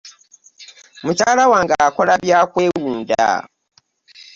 Mukyala 1.05 1.43
wange 1.51 1.75
akola 1.87 2.13
byakwewunda. 2.23 3.25